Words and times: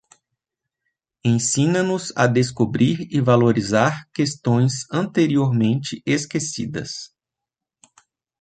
Ensina-nos 1.23 2.11
a 2.15 2.25
descobrir 2.25 3.07
e 3.11 3.21
valorizar 3.21 4.09
questões 4.11 4.91
anteriormente 4.91 6.01
esquecidas. 6.07 7.13